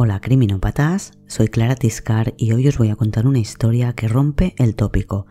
[0.00, 4.54] Hola criminópatas, soy Clara Tiscar y hoy os voy a contar una historia que rompe
[4.56, 5.26] el tópico.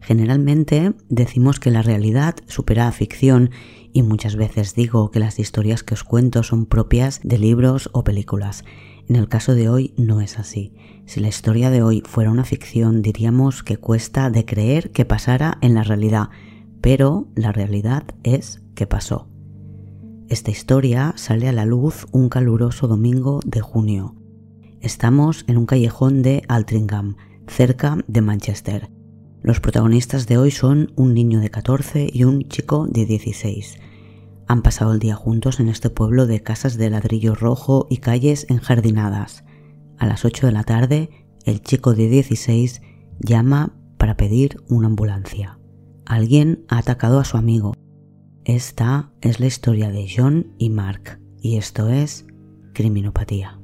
[0.00, 3.50] Generalmente decimos que la realidad supera a ficción
[3.92, 8.02] y muchas veces digo que las historias que os cuento son propias de libros o
[8.02, 8.64] películas.
[9.08, 10.74] En el caso de hoy no es así.
[11.06, 15.58] Si la historia de hoy fuera una ficción diríamos que cuesta de creer que pasara
[15.60, 16.30] en la realidad,
[16.80, 19.28] pero la realidad es que pasó.
[20.28, 24.14] Esta historia sale a la luz un caluroso domingo de junio.
[24.82, 27.16] Estamos en un callejón de Altrincham,
[27.46, 28.90] cerca de Manchester.
[29.40, 33.78] Los protagonistas de hoy son un niño de 14 y un chico de 16.
[34.48, 38.44] Han pasado el día juntos en este pueblo de casas de ladrillo rojo y calles
[38.50, 39.44] enjardinadas.
[39.96, 41.08] A las 8 de la tarde,
[41.46, 42.82] el chico de 16
[43.18, 45.58] llama para pedir una ambulancia.
[46.04, 47.72] Alguien ha atacado a su amigo
[48.48, 52.24] esta es la historia de John y Mark y esto es
[52.72, 53.57] Criminopatía.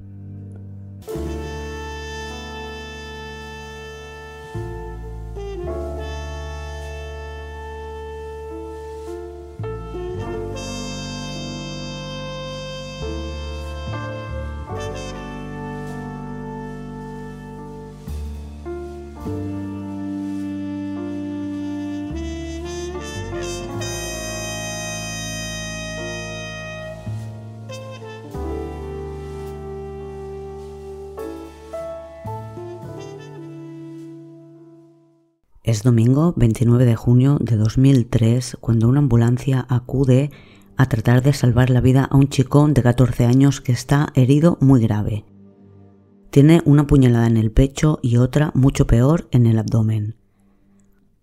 [35.75, 40.31] Es domingo 29 de junio de 2003 cuando una ambulancia acude
[40.77, 44.57] a tratar de salvar la vida a un chico de 14 años que está herido
[44.61, 45.25] muy grave.
[46.31, 50.15] Tiene una puñalada en el pecho y otra mucho peor en el abdomen.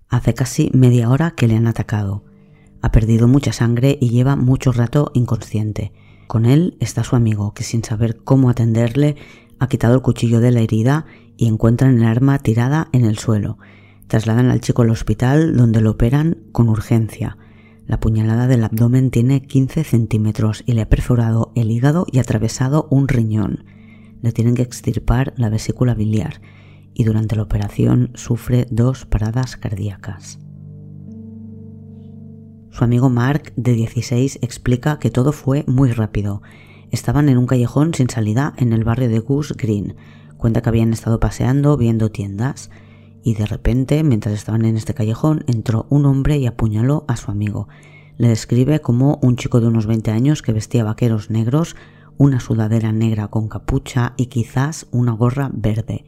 [0.10, 2.26] Hace casi media hora que le han atacado.
[2.82, 5.94] Ha perdido mucha sangre y lleva mucho rato inconsciente.
[6.28, 9.16] Con él está su amigo, que sin saber cómo atenderle
[9.60, 11.06] ha quitado el cuchillo de la herida
[11.38, 13.58] y encuentran el arma tirada en el suelo
[14.12, 17.38] Trasladan al chico al hospital donde lo operan con urgencia.
[17.88, 22.90] La puñalada del abdomen tiene 15 centímetros y le ha perforado el hígado y atravesado
[22.92, 23.64] un riñón.
[24.22, 26.42] Le tienen que extirpar la vesícula biliar
[26.94, 30.40] y durante la operación sufre dos paradas cardíacas.
[32.70, 36.42] Su amigo Mark, de 16, explica que todo fue muy rápido.
[36.90, 39.96] Estaban en un callejón sin salida en el barrio de Goose Green.
[40.36, 42.72] Cuenta que habían estado paseando, viendo tiendas
[43.24, 47.32] y de repente, mientras estaban en este callejón, entró un hombre y apuñaló a su
[47.32, 47.68] amigo.
[48.18, 51.76] Le describe como un chico de unos 20 años que vestía vaqueros negros,
[52.18, 56.06] una sudadera negra con capucha y quizás una gorra verde.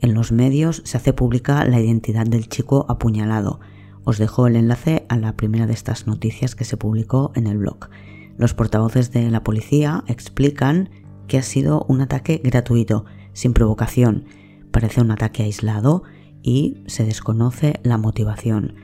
[0.00, 3.60] En los medios se hace pública la identidad del chico apuñalado.
[4.04, 7.58] Os dejo el enlace a la primera de estas noticias que se publicó en el
[7.58, 7.90] blog.
[8.38, 10.88] Los portavoces de la policía explican
[11.28, 14.24] que ha sido un ataque gratuito, sin provocación.
[14.70, 16.02] Parece un ataque aislado
[16.42, 18.74] y se desconoce la motivación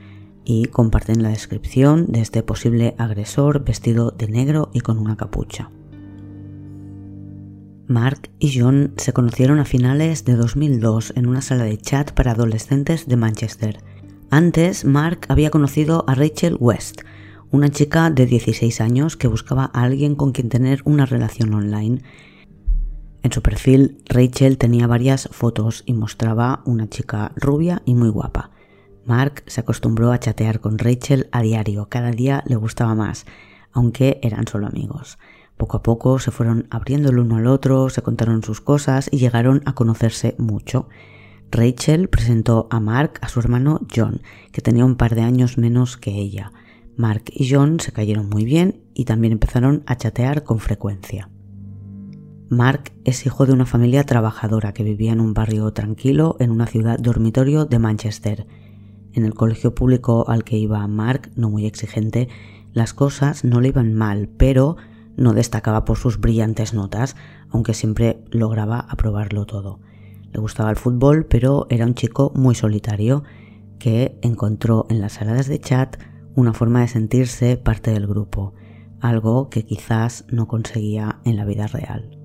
[0.45, 5.71] y comparten la descripción de este posible agresor vestido de negro y con una capucha.
[7.87, 12.31] Mark y John se conocieron a finales de 2002 en una sala de chat para
[12.31, 13.83] adolescentes de Manchester.
[14.29, 17.01] Antes, Mark había conocido a Rachel West,
[17.49, 22.01] una chica de 16 años que buscaba a alguien con quien tener una relación online
[23.27, 28.51] en su perfil, Rachel tenía varias fotos y mostraba una chica rubia y muy guapa.
[29.05, 33.25] Mark se acostumbró a chatear con Rachel a diario, cada día le gustaba más,
[33.73, 35.17] aunque eran solo amigos.
[35.57, 39.17] Poco a poco se fueron abriendo el uno al otro, se contaron sus cosas y
[39.17, 40.87] llegaron a conocerse mucho.
[41.51, 44.21] Rachel presentó a Mark a su hermano John,
[44.53, 46.53] que tenía un par de años menos que ella.
[46.95, 51.29] Mark y John se cayeron muy bien y también empezaron a chatear con frecuencia.
[52.49, 56.65] Mark es hijo de una familia trabajadora que vivía en un barrio tranquilo en una
[56.65, 58.47] ciudad dormitorio de Manchester.
[59.11, 62.29] En el colegio público al que iba Mark, no muy exigente,
[62.71, 64.77] las cosas no le iban mal, pero
[65.17, 67.17] no destacaba por sus brillantes notas,
[67.49, 69.81] aunque siempre lograba aprobarlo todo.
[70.31, 73.23] Le gustaba el fútbol, pero era un chico muy solitario
[73.77, 75.97] que encontró en las saladas de chat
[76.33, 78.53] una forma de sentirse parte del grupo,
[79.01, 82.16] algo que quizás no conseguía en la vida real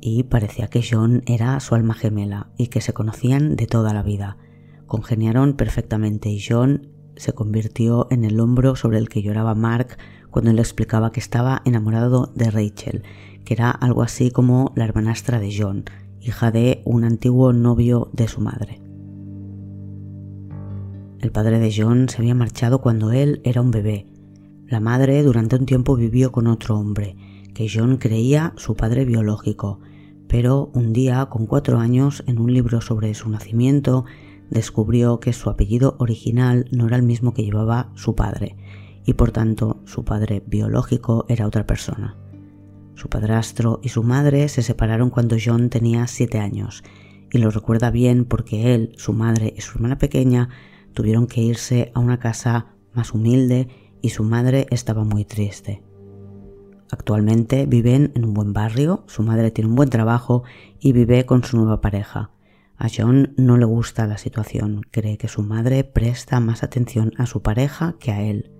[0.00, 4.02] y parecía que John era su alma gemela y que se conocían de toda la
[4.02, 4.36] vida.
[4.86, 9.98] Congeniaron perfectamente y John se convirtió en el hombro sobre el que lloraba Mark
[10.30, 13.02] cuando le explicaba que estaba enamorado de Rachel,
[13.44, 15.84] que era algo así como la hermanastra de John,
[16.20, 18.80] hija de un antiguo novio de su madre.
[21.20, 24.06] El padre de John se había marchado cuando él era un bebé.
[24.66, 27.16] La madre durante un tiempo vivió con otro hombre,
[27.58, 29.80] que John creía su padre biológico,
[30.28, 34.04] pero un día, con cuatro años, en un libro sobre su nacimiento,
[34.48, 38.56] descubrió que su apellido original no era el mismo que llevaba su padre,
[39.04, 42.16] y por tanto su padre biológico era otra persona.
[42.94, 46.84] Su padrastro y su madre se separaron cuando John tenía siete años,
[47.32, 50.48] y lo recuerda bien porque él, su madre y su hermana pequeña
[50.94, 53.66] tuvieron que irse a una casa más humilde
[54.00, 55.82] y su madre estaba muy triste.
[56.90, 60.44] Actualmente viven en un buen barrio, su madre tiene un buen trabajo
[60.80, 62.30] y vive con su nueva pareja.
[62.76, 67.26] A John no le gusta la situación, cree que su madre presta más atención a
[67.26, 68.52] su pareja que a él.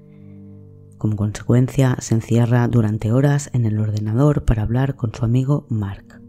[0.98, 6.20] Como consecuencia, se encierra durante horas en el ordenador para hablar con su amigo Mark.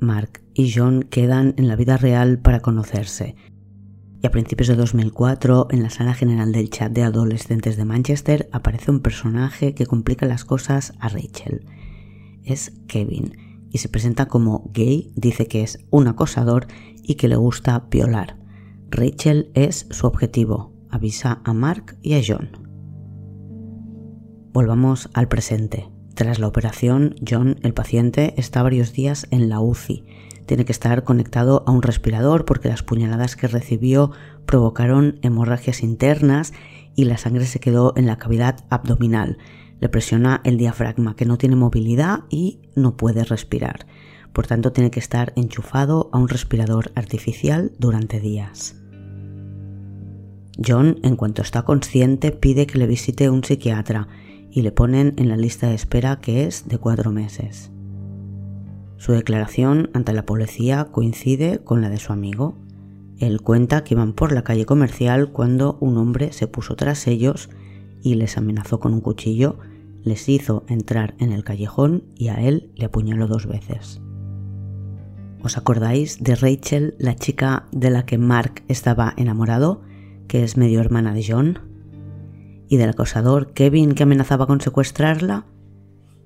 [0.00, 3.34] Mark y John quedan en la vida real para conocerse.
[4.22, 8.48] Y a principios de 2004, en la sala general del chat de adolescentes de Manchester,
[8.52, 11.64] aparece un personaje que complica las cosas a Rachel.
[12.44, 13.32] Es Kevin,
[13.70, 16.66] y se presenta como gay, dice que es un acosador
[17.02, 18.36] y que le gusta violar.
[18.90, 22.50] Rachel es su objetivo, avisa a Mark y a John.
[24.52, 25.88] Volvamos al presente.
[26.14, 30.04] Tras la operación, John, el paciente, está varios días en la UCI.
[30.50, 34.10] Tiene que estar conectado a un respirador porque las puñaladas que recibió
[34.46, 36.52] provocaron hemorragias internas
[36.96, 39.38] y la sangre se quedó en la cavidad abdominal,
[39.78, 43.86] le presiona el diafragma que no tiene movilidad y no puede respirar.
[44.32, 48.74] Por tanto, tiene que estar enchufado a un respirador artificial durante días.
[50.66, 54.08] John, en cuanto está consciente, pide que le visite un psiquiatra
[54.50, 57.70] y le ponen en la lista de espera que es de cuatro meses.
[59.00, 62.54] Su declaración ante la policía coincide con la de su amigo.
[63.18, 67.48] Él cuenta que iban por la calle comercial cuando un hombre se puso tras ellos
[68.02, 69.58] y les amenazó con un cuchillo
[70.02, 74.02] les hizo entrar en el callejón y a él le apuñaló dos veces.
[75.42, 79.80] ¿Os acordáis de Rachel, la chica de la que Mark estaba enamorado,
[80.28, 81.58] que es medio hermana de John?
[82.68, 85.46] ¿Y del acosador Kevin que amenazaba con secuestrarla?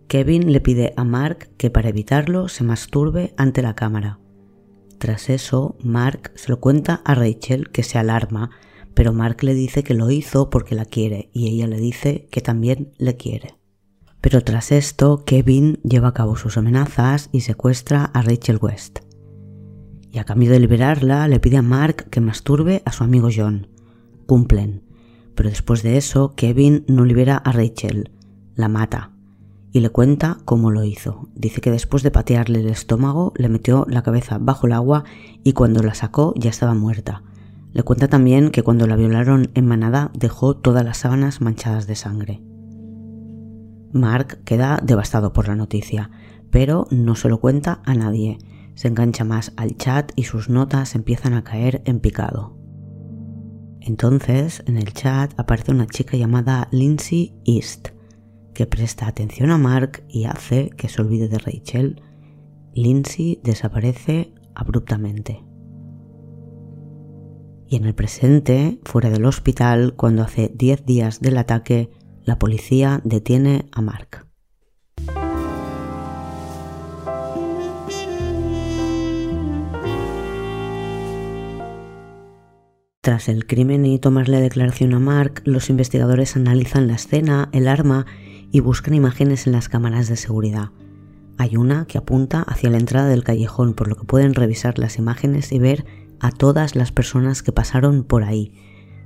[0.09, 4.19] Kevin le pide a Mark que para evitarlo se masturbe ante la cámara.
[4.99, 8.51] Tras eso, Mark se lo cuenta a Rachel que se alarma,
[8.95, 12.41] pero Mark le dice que lo hizo porque la quiere y ella le dice que
[12.41, 13.57] también le quiere.
[14.21, 19.01] Pero tras esto, Kevin lleva a cabo sus amenazas y secuestra a Rachel West.
[20.13, 23.69] Y a cambio de liberarla, le pide a Mark que masturbe a su amigo John.
[24.27, 24.85] Cumplen.
[25.35, 28.13] Pero después de eso, Kevin no libera a Rachel,
[28.55, 29.14] la mata
[29.75, 31.29] y le cuenta cómo lo hizo.
[31.35, 35.03] Dice que después de patearle el estómago, le metió la cabeza bajo el agua
[35.43, 37.25] y cuando la sacó ya estaba muerta.
[37.73, 41.97] Le cuenta también que cuando la violaron en manada dejó todas las sábanas manchadas de
[41.97, 42.41] sangre.
[43.93, 46.09] Mark queda devastado por la noticia,
[46.53, 48.39] pero no se lo cuenta a nadie.
[48.77, 52.57] Se engancha más al chat y sus notas empiezan a caer en picado.
[53.81, 57.89] Entonces, en el chat aparece una chica llamada Lindsay East,
[58.55, 62.01] que presta atención a Mark y hace que se olvide de Rachel.
[62.73, 65.45] Lindsay desaparece abruptamente.
[67.69, 71.91] Y en el presente, fuera del hospital, cuando hace 10 días del ataque,
[72.23, 74.27] la policía detiene a Mark.
[83.01, 88.07] Tras el crimen y tomarle declaración a Mark, los investigadores analizan la escena, el arma
[88.55, 90.71] y buscan imágenes en las cámaras de seguridad.
[91.39, 94.97] Hay una que apunta hacia la entrada del callejón, por lo que pueden revisar las
[94.97, 95.85] imágenes y ver
[96.21, 98.53] a todas las personas que pasaron por ahí,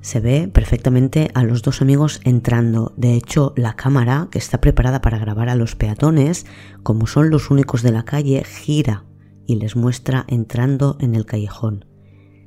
[0.02, 2.92] se ve perfectamente a los dos amigos entrando.
[2.98, 6.44] De hecho, la cámara, que está preparada para grabar a los peatones,
[6.82, 9.06] como son los únicos de la calle, gira
[9.46, 11.86] y les muestra entrando en el callejón.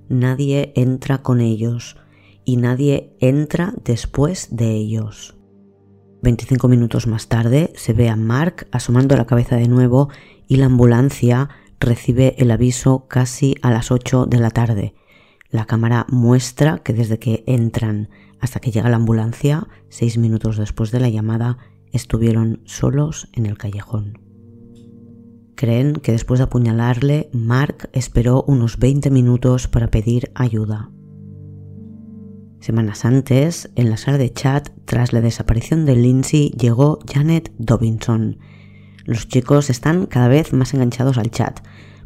[0.08, 1.98] Nadie entra con ellos
[2.46, 5.40] y nadie entra después de ellos.
[6.21, 10.09] 25 minutos más tarde se ve a Mark asomando la cabeza de nuevo
[10.47, 11.49] y la ambulancia
[11.79, 14.93] recibe el aviso casi a las 8 de la tarde.
[15.49, 18.09] La cámara muestra que desde que entran
[18.39, 21.57] hasta que llega la ambulancia, seis minutos después de la llamada,
[21.91, 24.19] estuvieron solos en el callejón.
[25.55, 30.89] Creen que después de apuñalarle, Mark esperó unos 20 minutos para pedir ayuda.
[32.61, 38.37] Semanas antes, en la sala de chat, tras la desaparición de Lindsay, llegó Janet Dobinson.
[39.03, 41.59] Los chicos están cada vez más enganchados al chat,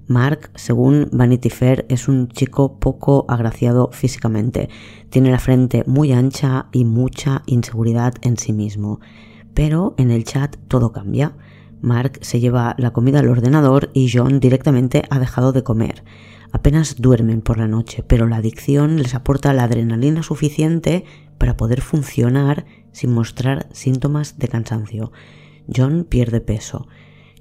[0.08, 4.70] Mark, según Vanity Fair, es un chico poco agraciado físicamente.
[5.10, 9.00] Tiene la frente muy ancha y mucha inseguridad en sí mismo.
[9.56, 11.36] Pero en el chat todo cambia.
[11.82, 16.04] Mark se lleva la comida al ordenador y John directamente ha dejado de comer.
[16.56, 21.04] Apenas duermen por la noche, pero la adicción les aporta la adrenalina suficiente
[21.38, 25.12] para poder funcionar sin mostrar síntomas de cansancio.
[25.68, 26.88] John pierde peso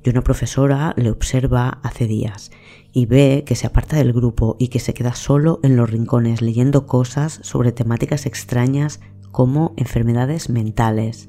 [0.03, 2.51] y una profesora le observa hace días
[2.93, 6.43] y ve que se aparta del grupo y que se queda solo en los rincones
[6.43, 8.99] leyendo cosas sobre temáticas extrañas
[9.31, 11.29] como enfermedades mentales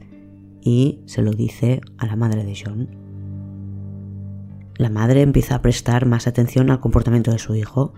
[0.59, 3.04] y se lo dice a la madre de John.
[4.77, 7.93] La madre empieza a prestar más atención al comportamiento de su hijo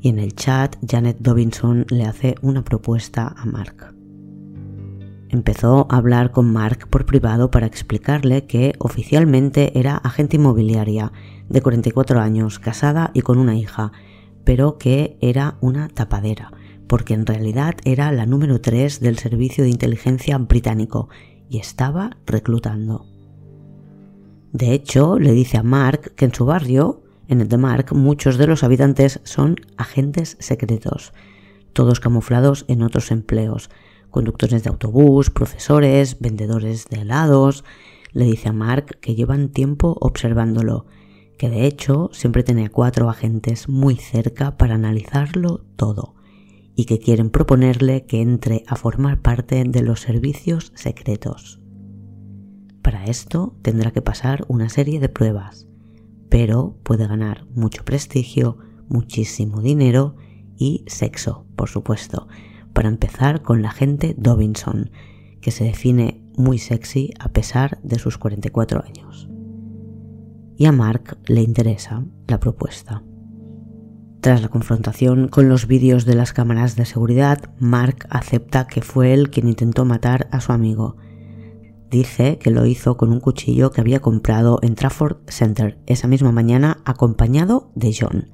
[0.00, 3.94] y en el chat Janet Dobinson le hace una propuesta a Mark.
[5.28, 11.12] Empezó a hablar con Mark por privado para explicarle que oficialmente era agente inmobiliaria
[11.48, 13.92] de 44 años, casada y con una hija,
[14.44, 16.52] pero que era una tapadera,
[16.88, 21.10] porque en realidad era la número 3 del servicio de inteligencia británico
[21.48, 23.17] y estaba reclutando.
[24.52, 28.38] De hecho, le dice a Mark que en su barrio, en el de Mark, muchos
[28.38, 31.12] de los habitantes son agentes secretos,
[31.74, 33.68] todos camuflados en otros empleos,
[34.10, 37.64] conductores de autobús, profesores, vendedores de helados.
[38.12, 40.86] Le dice a Mark que llevan tiempo observándolo,
[41.36, 46.14] que de hecho siempre tiene cuatro agentes muy cerca para analizarlo todo
[46.74, 51.57] y que quieren proponerle que entre a formar parte de los servicios secretos.
[52.88, 55.66] Para esto tendrá que pasar una serie de pruebas,
[56.30, 58.56] pero puede ganar mucho prestigio,
[58.88, 60.16] muchísimo dinero
[60.56, 62.28] y sexo, por supuesto,
[62.72, 64.90] para empezar con la gente Dobinson,
[65.42, 69.28] que se define muy sexy a pesar de sus 44 años.
[70.56, 73.02] Y a Mark le interesa la propuesta.
[74.22, 79.12] Tras la confrontación con los vídeos de las cámaras de seguridad, Mark acepta que fue
[79.12, 80.96] él quien intentó matar a su amigo
[81.90, 86.32] Dice que lo hizo con un cuchillo que había comprado en Trafford Center esa misma
[86.32, 88.30] mañana acompañado de John.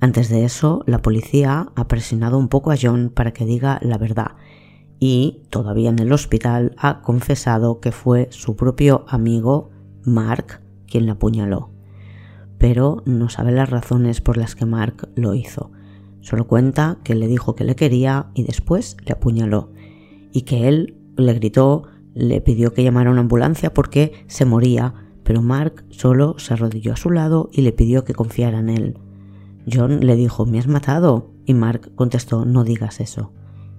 [0.00, 3.98] Antes de eso, la policía ha presionado un poco a John para que diga la
[3.98, 4.32] verdad
[5.04, 9.70] y, todavía en el hospital, ha confesado que fue su propio amigo,
[10.04, 11.70] Mark, quien le apuñaló.
[12.56, 15.72] Pero no sabe las razones por las que Mark lo hizo.
[16.20, 19.72] Solo cuenta que le dijo que le quería y después le apuñaló.
[20.32, 21.82] Y que él le gritó
[22.14, 26.92] le pidió que llamara a una ambulancia porque se moría, pero Mark solo se arrodilló
[26.92, 28.98] a su lado y le pidió que confiara en él.
[29.70, 31.30] John le dijo, ¿me has matado?
[31.46, 33.32] Y Mark contestó, no digas eso.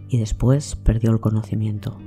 [0.07, 1.97] Y después perdió el conocimiento.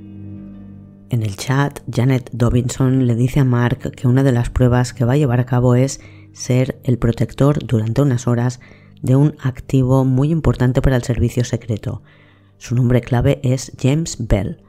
[1.09, 5.05] En el chat, Janet Dobinson le dice a Mark que una de las pruebas que
[5.05, 6.01] va a llevar a cabo es
[6.33, 8.61] ser el protector durante unas horas
[9.03, 12.03] de un activo muy importante para el servicio secreto.
[12.59, 14.63] Su nombre clave es James Bell,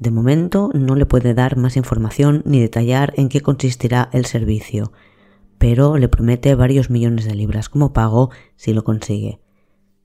[0.00, 4.92] de momento no le puede dar más información ni detallar en qué consistirá el servicio,
[5.58, 9.40] pero le promete varios millones de libras como pago si lo consigue.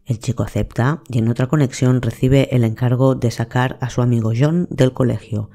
[0.06, 4.34] El chico acepta y en otra conexión recibe el encargo de sacar a su amigo
[4.38, 5.50] John del colegio,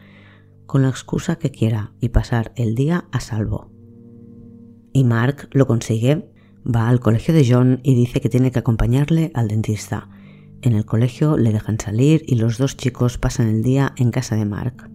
[0.67, 3.71] con la excusa que quiera y pasar el día a salvo.
[4.93, 6.31] Y Mark lo consigue,
[6.65, 10.09] va al colegio de John y dice que tiene que acompañarle al dentista
[10.63, 14.37] en el colegio le dejan salir y los dos chicos pasan el día en casa
[14.37, 14.91] de Mark.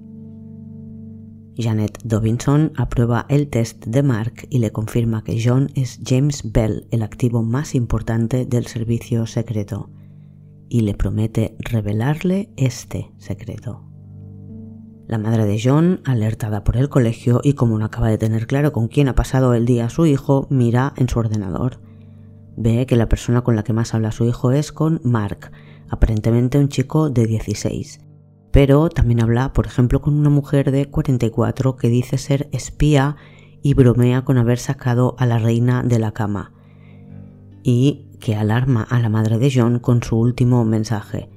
[1.56, 6.88] Janet Dobinson aprueba el test de Mark y le confirma que John es James Bell,
[6.92, 9.92] el activo más importante del servicio secreto,
[10.68, 13.86] y le promete revelarle este secreto.
[15.06, 18.72] La madre de John, alertada por el colegio y como no acaba de tener claro
[18.72, 21.83] con quién ha pasado el día su hijo, mira en su ordenador
[22.56, 25.52] Ve que la persona con la que más habla su hijo es con Mark,
[25.90, 28.00] aparentemente un chico de 16.
[28.52, 33.16] Pero también habla, por ejemplo, con una mujer de 44 que dice ser espía
[33.64, 36.54] y bromea con haber sacado a la reina de la cama.
[37.64, 41.30] Y que alarma a la madre de John con su último mensaje.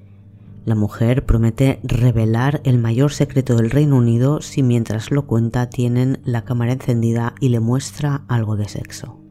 [0.66, 6.18] La mujer promete revelar el mayor secreto del Reino Unido si mientras lo cuenta tienen
[6.24, 9.25] la cámara encendida y le muestra algo de sexo.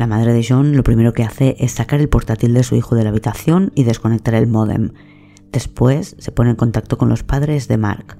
[0.00, 2.94] La madre de John lo primero que hace es sacar el portátil de su hijo
[2.94, 4.92] de la habitación y desconectar el modem.
[5.52, 8.16] Después se pone en contacto con los padres de Mark.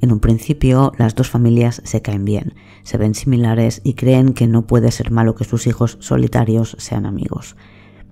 [0.00, 4.48] En un principio las dos familias se caen bien, se ven similares y creen que
[4.48, 7.54] no puede ser malo que sus hijos solitarios sean amigos.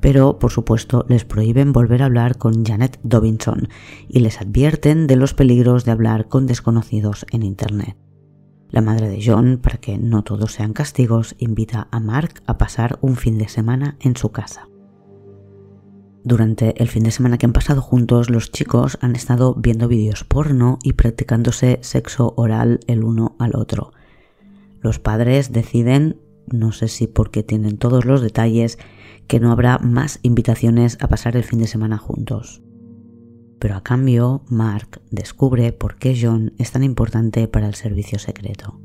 [0.00, 3.70] Pero, por supuesto, les prohíben volver a hablar con Janet Dobinson
[4.08, 7.96] y les advierten de los peligros de hablar con desconocidos en Internet.
[8.70, 12.98] La madre de John, para que no todos sean castigos, invita a Mark a pasar
[13.00, 14.68] un fin de semana en su casa.
[16.22, 20.22] Durante el fin de semana que han pasado juntos, los chicos han estado viendo vídeos
[20.22, 23.92] porno y practicándose sexo oral el uno al otro.
[24.80, 28.78] Los padres deciden, no sé si porque tienen todos los detalles,
[29.26, 32.62] que no habrá más invitaciones a pasar el fin de semana juntos.
[33.60, 38.80] Pero a cambio, Mark descubre por qué John es tan importante para el servicio secreto.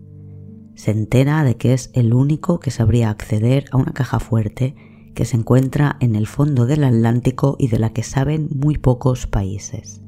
[0.75, 4.75] Se entera de que es el único que sabría acceder a una caja fuerte
[5.15, 9.27] que se encuentra en el fondo del Atlántico y de la que saben muy pocos
[9.27, 10.01] países.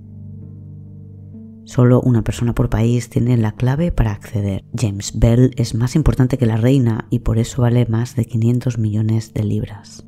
[1.64, 4.66] Solo una persona por país tiene la clave para acceder.
[4.76, 8.78] James Bell es más importante que la reina y por eso vale más de 500
[8.78, 10.08] millones de libras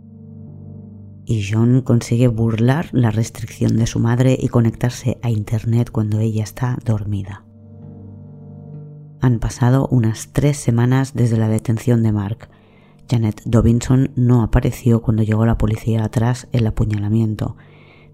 [1.30, 6.42] y John consigue burlar la restricción de su madre y conectarse a Internet cuando ella
[6.44, 7.46] está dormida.
[9.22, 12.50] Han pasado unas tres semanas desde la detención de Mark.
[13.08, 17.58] Janet Dobinson no apareció cuando llegó la policía tras el apuñalamiento.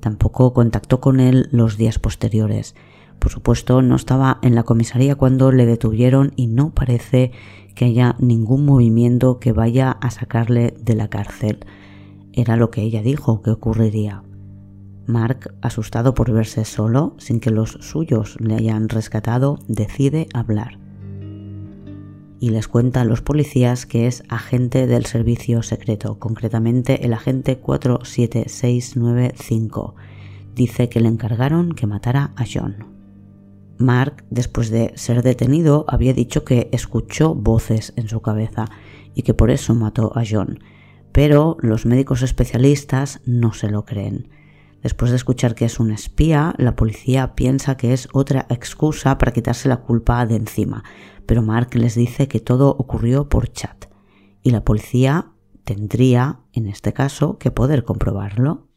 [0.01, 2.75] Tampoco contactó con él los días posteriores.
[3.19, 7.31] Por supuesto, no estaba en la comisaría cuando le detuvieron y no parece
[7.75, 11.65] que haya ningún movimiento que vaya a sacarle de la cárcel.
[12.36, 14.22] Era lo que ella dijo que ocurriría.
[15.08, 20.77] Mark, asustado por verse solo, sin que los suyos le hayan rescatado, decide hablar.
[22.42, 27.60] Y les cuenta a los policías que es agente del servicio secreto, concretamente el agente
[27.60, 29.96] 47695.
[30.54, 32.94] Dice que le encargaron que matara a John.
[33.77, 38.65] Mark, después de ser detenido, había dicho que escuchó voces en su cabeza
[39.13, 40.60] y que por eso mató a John
[41.15, 44.27] pero los médicos especialistas no se lo creen.
[44.84, 49.31] Después de escuchar que es un espía, la policía piensa que es otra excusa para
[49.31, 50.84] quitarse la culpa de encima,
[51.25, 53.86] pero Mark les dice que todo ocurrió por chat
[54.43, 55.31] y la policía
[55.63, 58.67] tendría, en este caso, que poder comprobarlo.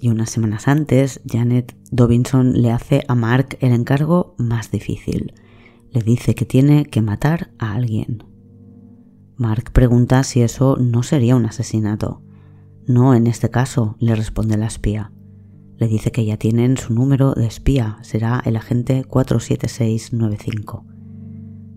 [0.00, 5.34] Y unas semanas antes, Janet Dobinson le hace a Mark el encargo más difícil.
[5.90, 8.29] Le dice que tiene que matar a alguien.
[9.40, 12.20] Mark pregunta si eso no sería un asesinato.
[12.86, 15.12] No en este caso, le responde la espía.
[15.78, 20.84] Le dice que ya tienen su número de espía, será el agente 47695.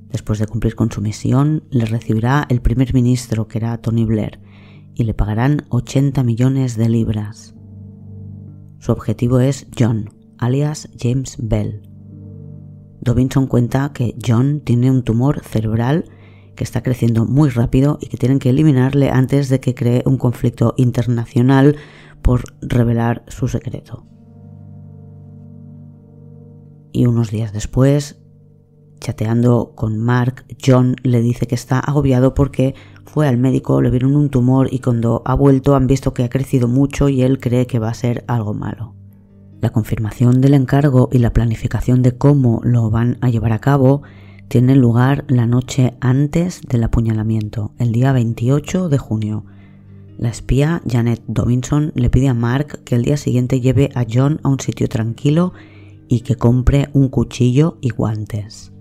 [0.09, 4.41] Después de cumplir con su misión, le recibirá el primer ministro, que era Tony Blair,
[4.93, 7.55] y le pagarán 80 millones de libras.
[8.79, 11.81] Su objetivo es John, alias James Bell.
[12.99, 16.09] Dobinson cuenta que John tiene un tumor cerebral
[16.55, 20.17] que está creciendo muy rápido y que tienen que eliminarle antes de que cree un
[20.17, 21.75] conflicto internacional
[22.21, 24.05] por revelar su secreto.
[26.91, 28.21] Y unos días después,
[28.99, 34.15] chateando con Mark, John le dice que está agobiado porque fue al médico, le vieron
[34.15, 37.67] un tumor y cuando ha vuelto han visto que ha crecido mucho y él cree
[37.67, 38.95] que va a ser algo malo.
[39.59, 44.03] La confirmación del encargo y la planificación de cómo lo van a llevar a cabo
[44.47, 49.45] tiene lugar la noche antes del apuñalamiento, el día 28 de junio.
[50.17, 54.39] La espía Janet Dobinson le pide a Mark que el día siguiente lleve a John
[54.43, 55.53] a un sitio tranquilo
[56.07, 58.71] y que compre un cuchillo y guantes.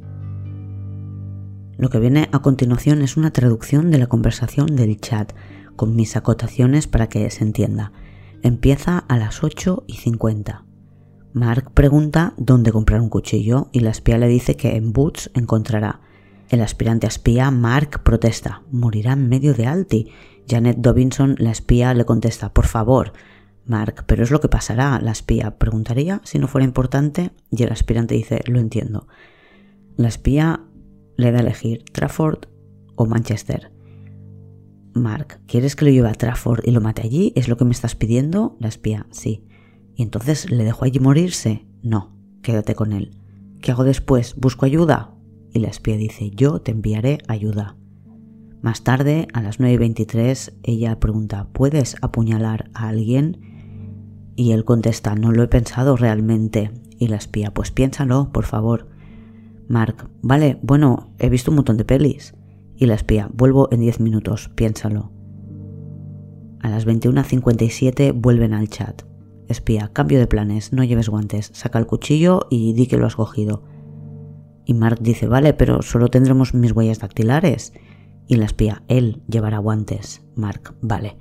[1.79, 5.33] Lo que viene a continuación es una traducción de la conversación del chat,
[5.75, 7.92] con mis acotaciones para que se entienda.
[8.42, 10.64] Empieza a las 8 y 50.
[11.33, 16.01] Mark pregunta dónde comprar un cuchillo y la espía le dice que en Boots encontrará.
[16.51, 18.62] El aspirante a espía, Mark, protesta.
[18.71, 20.12] Morirá en medio de Alti.
[20.47, 23.14] Janet Dobinson, la espía, le contesta, por favor.
[23.64, 25.01] Mark, pero es lo que pasará.
[25.01, 29.09] La espía preguntaría si no fuera importante y el aspirante dice, lo entiendo.
[29.97, 30.64] La espía
[31.16, 32.47] le da a elegir Trafford
[32.95, 33.73] o Manchester.
[34.95, 37.33] Mark, ¿quieres que lo lleve a Trafford y lo mate allí?
[37.37, 38.59] ¿Es lo que me estás pidiendo?
[38.61, 39.47] La espía, sí.
[40.03, 41.65] ¿Y entonces le dejo allí morirse?
[41.81, 42.11] No,
[42.43, 43.12] quédate con él.
[43.61, 44.35] ¿Qué hago después?
[44.35, 45.15] ¿Busco ayuda?
[45.53, 47.77] Y la espía dice, yo te enviaré ayuda.
[48.62, 54.33] Más tarde, a las 9.23, ella pregunta, ¿puedes apuñalar a alguien?
[54.35, 56.73] Y él contesta, no lo he pensado realmente.
[56.99, 58.88] Y la espía, pues piénsalo, por favor.
[59.69, 62.35] Mark, vale, bueno, he visto un montón de pelis.
[62.75, 65.12] Y la espía, vuelvo en 10 minutos, piénsalo.
[66.59, 69.05] A las 21.57 vuelven al chat.
[69.53, 73.17] Espía, cambio de planes, no lleves guantes, saca el cuchillo y di que lo has
[73.17, 73.62] cogido.
[74.65, 77.75] Y Mark dice, vale, pero solo tendremos mis huellas dactilares.
[78.27, 80.23] Y la espía, él llevará guantes.
[80.37, 81.19] Mark, vale.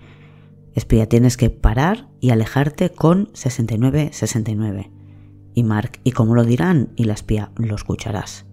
[0.74, 4.92] Espía, tienes que parar y alejarte con 69-69.
[5.54, 6.94] Y Mark, ¿y cómo lo dirán?
[6.96, 8.46] Y la espía, lo escucharás.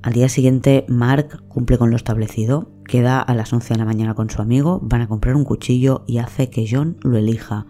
[0.00, 4.14] Al día siguiente, Mark cumple con lo establecido, queda a las 11 de la mañana
[4.14, 7.66] con su amigo, van a comprar un cuchillo y hace que John lo elija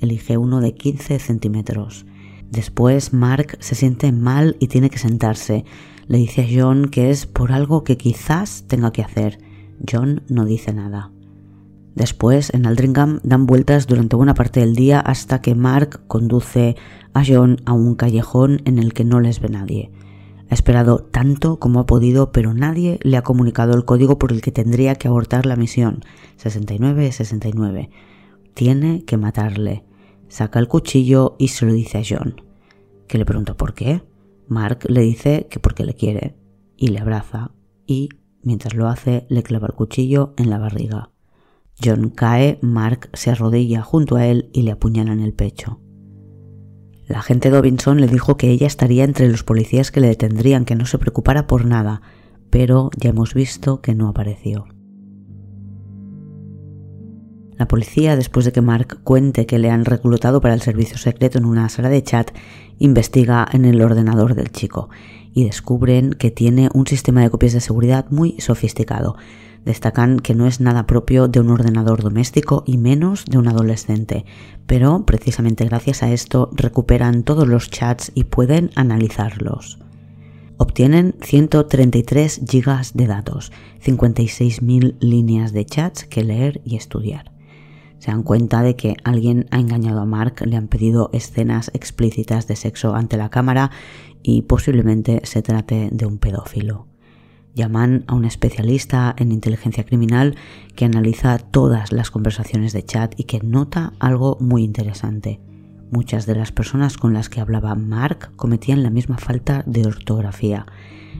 [0.00, 2.06] elige uno de 15 centímetros.
[2.50, 5.64] Después Mark se siente mal y tiene que sentarse.
[6.08, 9.38] Le dice a John que es por algo que quizás tenga que hacer.
[9.88, 11.12] John no dice nada.
[11.94, 16.76] Después, en Aldringham, dan vueltas durante buena parte del día hasta que Mark conduce
[17.14, 19.90] a John a un callejón en el que no les ve nadie.
[20.50, 24.40] Ha esperado tanto como ha podido, pero nadie le ha comunicado el código por el
[24.40, 26.00] que tendría que abortar la misión.
[26.42, 27.90] 69-69.
[28.54, 29.84] Tiene que matarle.
[30.30, 32.40] Saca el cuchillo y se lo dice a John,
[33.08, 34.02] que le pregunta por qué.
[34.46, 36.36] Mark le dice que porque le quiere,
[36.76, 37.50] y le abraza,
[37.84, 38.08] y,
[38.42, 41.10] mientras lo hace, le clava el cuchillo en la barriga.
[41.84, 45.80] John cae, Mark se arrodilla junto a él y le apuñala en el pecho.
[47.08, 50.76] La agente Dobinson le dijo que ella estaría entre los policías que le detendrían, que
[50.76, 52.02] no se preocupara por nada,
[52.50, 54.66] pero ya hemos visto que no apareció.
[57.60, 61.36] La policía, después de que Mark cuente que le han reclutado para el servicio secreto
[61.36, 62.30] en una sala de chat,
[62.78, 64.88] investiga en el ordenador del chico
[65.34, 69.16] y descubren que tiene un sistema de copias de seguridad muy sofisticado.
[69.66, 74.24] Destacan que no es nada propio de un ordenador doméstico y menos de un adolescente,
[74.66, 79.78] pero precisamente gracias a esto recuperan todos los chats y pueden analizarlos.
[80.56, 83.52] Obtienen 133 gigas de datos,
[83.84, 87.38] 56.000 líneas de chats que leer y estudiar.
[88.00, 92.48] Se dan cuenta de que alguien ha engañado a Mark, le han pedido escenas explícitas
[92.48, 93.70] de sexo ante la cámara
[94.22, 96.86] y posiblemente se trate de un pedófilo.
[97.54, 100.36] Llaman a un especialista en inteligencia criminal
[100.76, 105.40] que analiza todas las conversaciones de chat y que nota algo muy interesante.
[105.90, 110.64] Muchas de las personas con las que hablaba Mark cometían la misma falta de ortografía.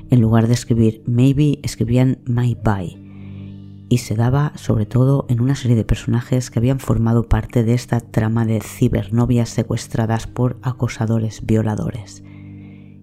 [0.08, 2.99] En lugar de escribir maybe, escribían my bye.
[3.90, 7.74] Y se daba sobre todo en una serie de personajes que habían formado parte de
[7.74, 12.22] esta trama de cibernovias secuestradas por acosadores violadores.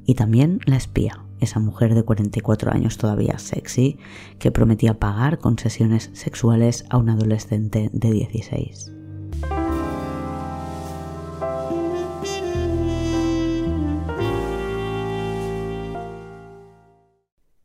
[0.06, 4.00] Y también la espía, esa mujer de 44 años todavía sexy
[4.40, 8.97] que prometía pagar con sesiones sexuales a un adolescente de 16.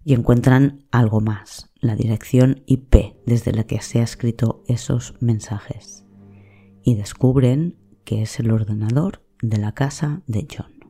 [0.05, 6.05] Y encuentran algo más, la dirección IP desde la que se ha escrito esos mensajes.
[6.83, 10.83] Y descubren que es el ordenador de la casa de John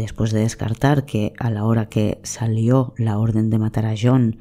[0.00, 4.38] después de descartar que a la hora que salió la orden de matar a John,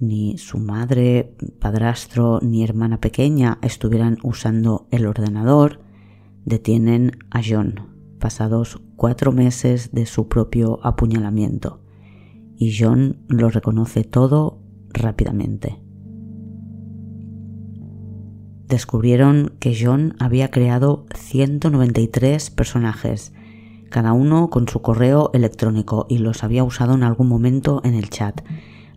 [0.00, 5.80] ni su madre, padrastro ni hermana pequeña estuvieran usando el ordenador,
[6.44, 11.80] detienen a John, pasados cuatro meses de su propio apuñalamiento.
[12.56, 15.82] Y John lo reconoce todo rápidamente.
[18.68, 23.32] Descubrieron que John había creado 193 personajes,
[23.90, 28.08] cada uno con su correo electrónico y los había usado en algún momento en el
[28.08, 28.40] chat.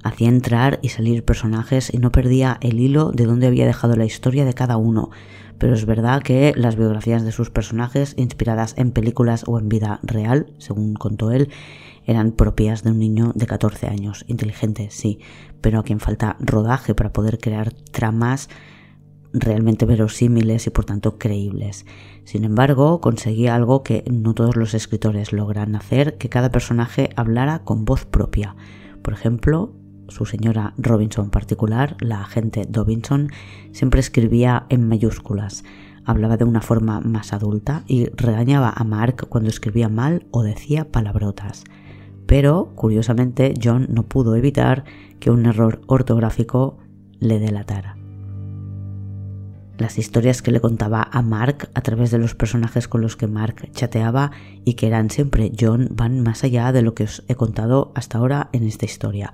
[0.05, 4.05] Hacía entrar y salir personajes y no perdía el hilo de dónde había dejado la
[4.05, 5.09] historia de cada uno,
[5.57, 9.99] pero es verdad que las biografías de sus personajes, inspiradas en películas o en vida
[10.03, 11.49] real, según contó él,
[12.05, 15.17] eran propias de un niño de 14 años, inteligente, sí,
[15.59, 18.47] pero a quien falta rodaje para poder crear tramas
[19.33, 21.87] realmente verosímiles y por tanto creíbles.
[22.25, 27.63] Sin embargo, conseguía algo que no todos los escritores logran hacer, que cada personaje hablara
[27.63, 28.55] con voz propia.
[29.01, 29.73] Por ejemplo,
[30.07, 33.29] su señora Robinson particular, la agente Dobinson,
[33.71, 35.63] siempre escribía en mayúsculas,
[36.05, 40.91] hablaba de una forma más adulta y regañaba a Mark cuando escribía mal o decía
[40.91, 41.63] palabrotas.
[42.25, 44.83] Pero, curiosamente, John no pudo evitar
[45.19, 46.77] que un error ortográfico
[47.19, 47.97] le delatara
[49.77, 53.27] las historias que le contaba a Mark a través de los personajes con los que
[53.27, 54.31] Mark chateaba
[54.63, 58.17] y que eran siempre John van más allá de lo que os he contado hasta
[58.17, 59.33] ahora en esta historia.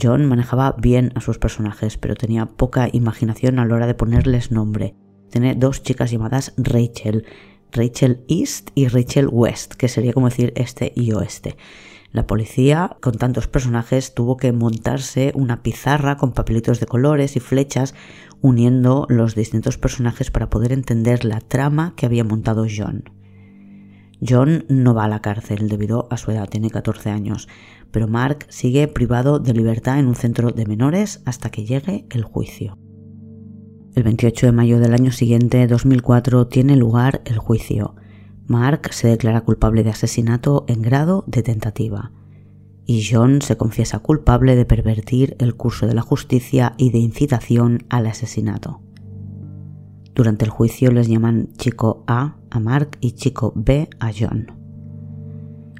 [0.00, 4.50] John manejaba bien a sus personajes, pero tenía poca imaginación a la hora de ponerles
[4.50, 4.94] nombre.
[5.30, 7.26] Tiene dos chicas llamadas Rachel,
[7.72, 11.56] Rachel East y Rachel West, que sería como decir este y oeste.
[12.12, 17.40] La policía, con tantos personajes, tuvo que montarse una pizarra con papelitos de colores y
[17.40, 17.94] flechas
[18.42, 23.04] uniendo los distintos personajes para poder entender la trama que había montado John.
[24.26, 27.48] John no va a la cárcel debido a su edad, tiene 14 años,
[27.90, 32.24] pero Mark sigue privado de libertad en un centro de menores hasta que llegue el
[32.24, 32.78] juicio.
[33.94, 37.94] El 28 de mayo del año siguiente, 2004, tiene lugar el juicio.
[38.46, 42.12] Mark se declara culpable de asesinato en grado de tentativa
[42.86, 47.84] y John se confiesa culpable de pervertir el curso de la justicia y de incitación
[47.88, 48.80] al asesinato.
[50.14, 54.52] Durante el juicio les llaman chico A, a Mark y chico B a John.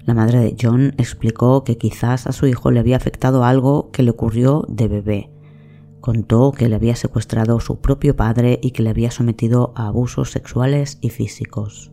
[0.04, 4.02] La madre de John explicó que quizás a su hijo le había afectado algo que
[4.02, 5.30] le ocurrió de bebé.
[6.00, 10.32] Contó que le había secuestrado su propio padre y que le había sometido a abusos
[10.32, 11.91] sexuales y físicos.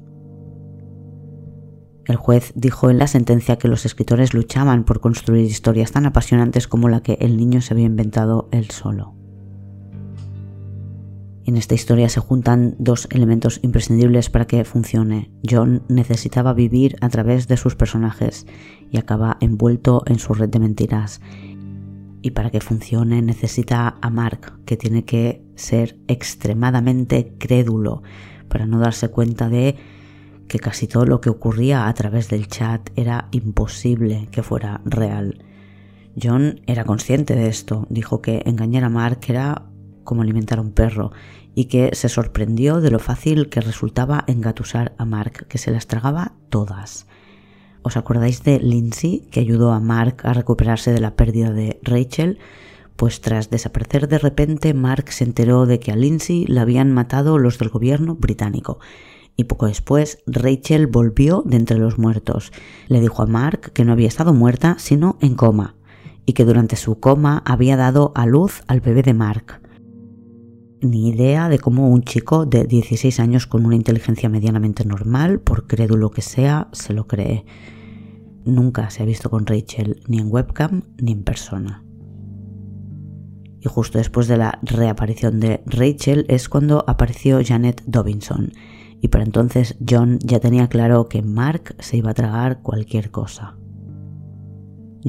[2.09, 6.67] El juez dijo en la sentencia que los escritores luchaban por construir historias tan apasionantes
[6.67, 9.13] como la que el niño se había inventado él solo.
[11.45, 15.31] En esta historia se juntan dos elementos imprescindibles para que funcione.
[15.47, 18.47] John necesitaba vivir a través de sus personajes
[18.89, 21.21] y acaba envuelto en su red de mentiras.
[22.23, 28.01] Y para que funcione necesita a Mark, que tiene que ser extremadamente crédulo
[28.47, 29.75] para no darse cuenta de
[30.49, 35.45] que casi todo lo que ocurría a través del chat era imposible que fuera real.
[36.21, 39.63] John era consciente de esto, dijo que engañar a Mark era
[40.03, 41.11] como alimentar a un perro
[41.55, 45.87] y que se sorprendió de lo fácil que resultaba engatusar a Mark, que se las
[45.87, 47.05] tragaba todas.
[47.81, 52.39] ¿Os acordáis de Lindsay, que ayudó a Mark a recuperarse de la pérdida de Rachel?
[52.95, 57.37] Pues tras desaparecer de repente, Mark se enteró de que a Lindsay la habían matado
[57.37, 58.79] los del gobierno británico.
[59.39, 62.51] Y poco después, Rachel volvió de entre los muertos.
[62.89, 65.77] Le dijo a Mark que no había estado muerta, sino en coma,
[66.25, 69.61] y que durante su coma había dado a luz al bebé de Mark
[70.81, 75.67] ni idea de cómo un chico de 16 años con una inteligencia medianamente normal, por
[75.67, 77.45] crédulo que sea, se lo cree.
[78.43, 81.85] Nunca se ha visto con Rachel ni en webcam ni en persona.
[83.61, 88.51] Y justo después de la reaparición de Rachel es cuando apareció Janet Dobinson.
[89.01, 93.57] Y para entonces John ya tenía claro que Mark se iba a tragar cualquier cosa.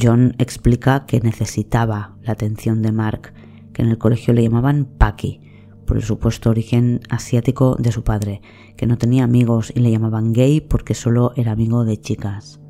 [0.00, 3.33] John explica que necesitaba la atención de Mark,
[3.72, 5.40] que en el colegio le llamaban Paki,
[5.87, 8.42] por el supuesto origen asiático de su padre,
[8.76, 12.61] que no tenía amigos y le llamaban gay porque solo era amigo de chicas.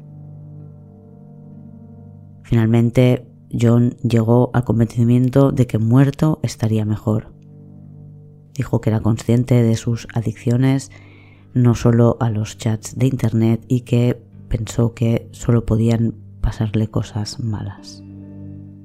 [2.43, 7.35] Finalmente, John llegó al convencimiento de que muerto estaría mejor.
[8.55, 10.91] Dijo que era consciente de sus adicciones,
[11.55, 17.41] no solo a los chats de Internet, y que pensó que solo podían pasarle cosas
[17.41, 18.03] malas.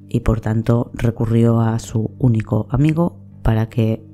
[0.08, 4.04] Y por tanto recurrió a su único amigo para que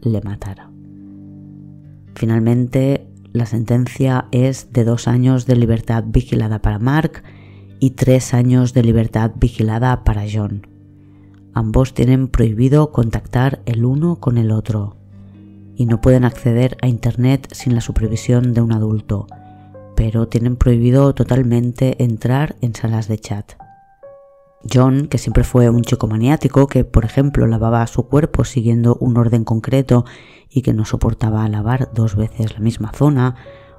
[0.00, 0.70] le matara.
[2.14, 7.22] Finalmente, la sentencia es de dos años de libertad vigilada para Mark
[7.80, 10.66] y tres años de libertad vigilada para John.
[11.52, 14.95] Ambos tienen prohibido contactar el uno con el otro
[15.76, 19.26] y no pueden acceder a Internet sin la supervisión de un adulto,
[19.94, 23.52] pero tienen prohibido totalmente entrar en salas de chat.
[24.72, 29.16] John, que siempre fue un chico maniático, que por ejemplo lavaba su cuerpo siguiendo un
[29.16, 30.04] orden concreto
[30.50, 33.36] y que no soportaba lavar dos veces la misma zona,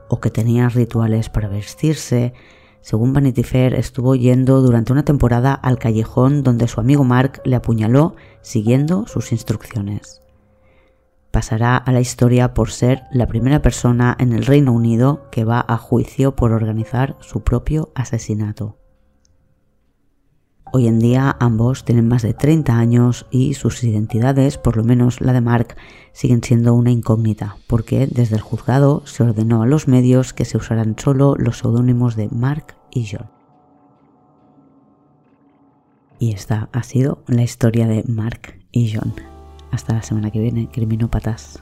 [0.10, 2.34] o que tenía rituales para vestirse,
[2.82, 7.58] según Vanity Fair estuvo yendo durante una temporada al callejón donde su amigo Mark le
[7.58, 10.22] apuñaló siguiendo sus instrucciones.
[11.38, 15.64] Pasará a la historia por ser la primera persona en el Reino Unido que va
[15.68, 18.80] a juicio por organizar su propio asesinato.
[20.74, 25.22] Hoy en día ambos tienen más de 30 años y sus identidades, por lo menos
[25.22, 25.76] la de Mark,
[26.12, 30.58] siguen siendo una incógnita, porque desde el juzgado se ordenó a los medios que se
[30.58, 33.30] usaran solo los seudónimos de Mark y John.
[36.18, 39.37] Y esta ha sido la historia de Mark y John.
[39.72, 41.62] Hasta la semana que viene, criminópatas.